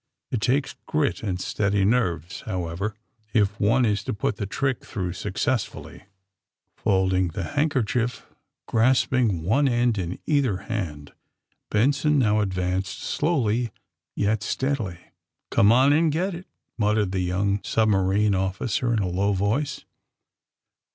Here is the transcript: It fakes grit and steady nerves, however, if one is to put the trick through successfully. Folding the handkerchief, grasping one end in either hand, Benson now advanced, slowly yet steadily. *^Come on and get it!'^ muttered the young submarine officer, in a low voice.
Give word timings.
It 0.31 0.43
fakes 0.43 0.73
grit 0.87 1.21
and 1.21 1.39
steady 1.39 1.85
nerves, 1.85 2.41
however, 2.47 2.95
if 3.33 3.59
one 3.59 3.85
is 3.85 4.03
to 4.05 4.15
put 4.15 4.37
the 4.37 4.47
trick 4.47 4.83
through 4.83 5.13
successfully. 5.13 6.05
Folding 6.75 7.27
the 7.27 7.43
handkerchief, 7.43 8.25
grasping 8.67 9.43
one 9.43 9.67
end 9.67 9.99
in 9.99 10.17
either 10.25 10.57
hand, 10.57 11.13
Benson 11.69 12.17
now 12.17 12.39
advanced, 12.41 12.97
slowly 13.03 13.69
yet 14.15 14.41
steadily. 14.41 14.97
*^Come 15.51 15.71
on 15.71 15.93
and 15.93 16.11
get 16.11 16.33
it!'^ 16.33 16.45
muttered 16.79 17.11
the 17.11 17.19
young 17.19 17.59
submarine 17.63 18.33
officer, 18.33 18.91
in 18.91 18.97
a 19.03 19.07
low 19.07 19.33
voice. 19.33 19.85